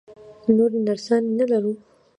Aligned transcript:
نورې 0.57 0.79
نرسانې 0.87 1.31
نه 1.39 1.45
لرو؟ 1.51 1.73